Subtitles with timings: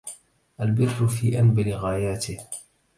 [0.61, 2.37] البر في أنبل غاياته